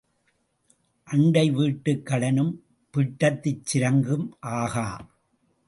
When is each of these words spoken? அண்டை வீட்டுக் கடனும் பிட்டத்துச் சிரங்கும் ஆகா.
அண்டை 1.03 1.51
வீட்டுக் 1.51 2.01
கடனும் 2.05 2.53
பிட்டத்துச் 2.93 3.63
சிரங்கும் 3.73 4.27
ஆகா. 4.39 5.09